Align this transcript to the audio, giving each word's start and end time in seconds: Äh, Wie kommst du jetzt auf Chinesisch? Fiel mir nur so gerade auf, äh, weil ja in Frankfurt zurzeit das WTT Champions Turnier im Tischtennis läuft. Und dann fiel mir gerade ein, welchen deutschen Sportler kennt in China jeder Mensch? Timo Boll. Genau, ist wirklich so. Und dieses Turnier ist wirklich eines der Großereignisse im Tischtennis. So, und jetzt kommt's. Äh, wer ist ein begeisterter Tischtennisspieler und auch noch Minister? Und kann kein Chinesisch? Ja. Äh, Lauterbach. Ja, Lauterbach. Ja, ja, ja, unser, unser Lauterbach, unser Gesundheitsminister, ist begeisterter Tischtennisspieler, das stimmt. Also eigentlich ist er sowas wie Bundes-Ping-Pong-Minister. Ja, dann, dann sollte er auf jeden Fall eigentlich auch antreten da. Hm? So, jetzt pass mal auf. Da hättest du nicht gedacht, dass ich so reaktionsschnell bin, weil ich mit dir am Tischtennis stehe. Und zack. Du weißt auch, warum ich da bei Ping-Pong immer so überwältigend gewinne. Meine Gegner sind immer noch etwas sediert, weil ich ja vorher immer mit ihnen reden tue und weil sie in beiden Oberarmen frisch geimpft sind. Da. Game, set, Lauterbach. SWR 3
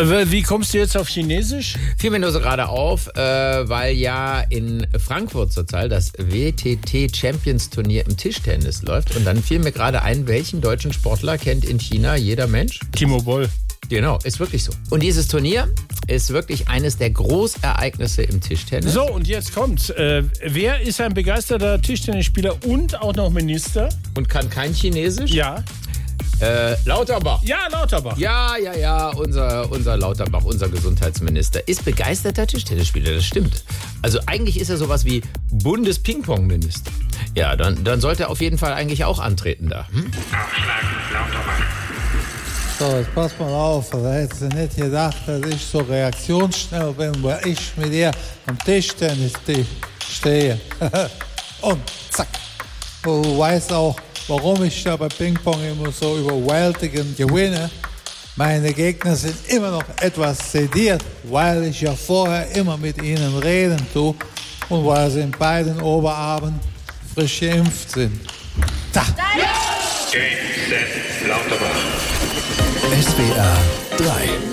Äh, 0.00 0.30
Wie 0.30 0.42
kommst 0.42 0.72
du 0.72 0.78
jetzt 0.78 0.96
auf 0.96 1.08
Chinesisch? 1.08 1.74
Fiel 1.98 2.10
mir 2.10 2.18
nur 2.18 2.32
so 2.32 2.40
gerade 2.40 2.68
auf, 2.68 3.08
äh, 3.16 3.68
weil 3.68 3.94
ja 3.94 4.40
in 4.48 4.86
Frankfurt 4.98 5.52
zurzeit 5.52 5.92
das 5.92 6.12
WTT 6.16 7.14
Champions 7.14 7.68
Turnier 7.68 8.06
im 8.06 8.16
Tischtennis 8.16 8.82
läuft. 8.82 9.14
Und 9.14 9.26
dann 9.26 9.42
fiel 9.42 9.58
mir 9.58 9.72
gerade 9.72 10.00
ein, 10.02 10.26
welchen 10.26 10.62
deutschen 10.62 10.94
Sportler 10.94 11.36
kennt 11.36 11.66
in 11.66 11.78
China 11.78 12.16
jeder 12.16 12.46
Mensch? 12.46 12.80
Timo 12.92 13.20
Boll. 13.20 13.50
Genau, 13.90 14.18
ist 14.24 14.38
wirklich 14.40 14.64
so. 14.64 14.72
Und 14.90 15.02
dieses 15.02 15.28
Turnier 15.28 15.68
ist 16.06 16.30
wirklich 16.30 16.68
eines 16.68 16.96
der 16.96 17.10
Großereignisse 17.10 18.22
im 18.22 18.40
Tischtennis. 18.40 18.94
So, 18.94 19.02
und 19.02 19.26
jetzt 19.26 19.52
kommt's. 19.52 19.90
Äh, 19.90 20.22
wer 20.44 20.80
ist 20.80 21.00
ein 21.00 21.12
begeisterter 21.12 21.82
Tischtennisspieler 21.82 22.56
und 22.66 23.00
auch 23.00 23.14
noch 23.14 23.30
Minister? 23.30 23.88
Und 24.16 24.28
kann 24.28 24.48
kein 24.48 24.72
Chinesisch? 24.72 25.32
Ja. 25.32 25.64
Äh, 26.40 26.76
Lauterbach. 26.86 27.42
Ja, 27.42 27.68
Lauterbach. 27.70 28.16
Ja, 28.16 28.56
ja, 28.56 28.74
ja, 28.74 29.08
unser, 29.08 29.70
unser 29.70 29.96
Lauterbach, 29.98 30.42
unser 30.44 30.68
Gesundheitsminister, 30.68 31.66
ist 31.68 31.84
begeisterter 31.84 32.46
Tischtennisspieler, 32.46 33.14
das 33.14 33.24
stimmt. 33.24 33.62
Also 34.00 34.20
eigentlich 34.26 34.58
ist 34.58 34.70
er 34.70 34.78
sowas 34.78 35.04
wie 35.04 35.22
Bundes-Ping-Pong-Minister. 35.52 36.90
Ja, 37.34 37.56
dann, 37.56 37.84
dann 37.84 38.00
sollte 38.00 38.24
er 38.24 38.30
auf 38.30 38.40
jeden 38.40 38.56
Fall 38.56 38.72
eigentlich 38.72 39.04
auch 39.04 39.18
antreten 39.18 39.68
da. 39.68 39.86
Hm? 39.90 40.10
So, 42.78 42.96
jetzt 42.96 43.14
pass 43.14 43.38
mal 43.38 43.52
auf. 43.52 43.90
Da 43.90 44.10
hättest 44.10 44.40
du 44.40 44.46
nicht 44.46 44.76
gedacht, 44.76 45.16
dass 45.26 45.42
ich 45.42 45.62
so 45.62 45.80
reaktionsschnell 45.80 46.92
bin, 46.94 47.22
weil 47.22 47.46
ich 47.46 47.72
mit 47.76 47.92
dir 47.92 48.10
am 48.46 48.58
Tischtennis 48.58 49.34
stehe. 50.10 50.58
Und 51.60 51.82
zack. 52.10 52.28
Du 53.02 53.38
weißt 53.38 53.74
auch, 53.74 53.96
warum 54.30 54.62
ich 54.62 54.84
da 54.84 54.96
bei 54.96 55.08
Ping-Pong 55.08 55.60
immer 55.60 55.90
so 55.90 56.16
überwältigend 56.16 57.16
gewinne. 57.16 57.68
Meine 58.36 58.72
Gegner 58.72 59.16
sind 59.16 59.36
immer 59.48 59.72
noch 59.72 59.84
etwas 60.00 60.52
sediert, 60.52 61.04
weil 61.24 61.64
ich 61.64 61.80
ja 61.80 61.94
vorher 61.94 62.48
immer 62.54 62.76
mit 62.76 63.02
ihnen 63.02 63.36
reden 63.38 63.84
tue 63.92 64.14
und 64.68 64.86
weil 64.86 65.10
sie 65.10 65.20
in 65.20 65.32
beiden 65.32 65.80
Oberarmen 65.82 66.60
frisch 67.12 67.40
geimpft 67.40 67.90
sind. 67.90 68.20
Da. 68.92 69.04
Game, 70.12 70.22
set, 70.68 71.28
Lauterbach. 71.28 71.68
SWR 73.02 73.56
3 73.98 74.50